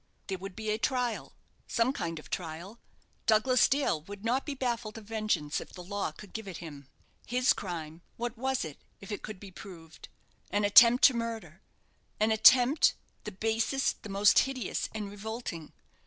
[0.25, 1.35] There would be a trial
[1.67, 2.79] some kind of trial!
[3.27, 6.87] Douglas Dale would not be baffled of vengeance if the law could give it him.
[7.27, 10.09] His crime what was it, if it could be proved?
[10.49, 11.61] An attempt to murder
[12.19, 12.95] an attempt
[13.25, 15.71] the basest, the most hideous, and revolting.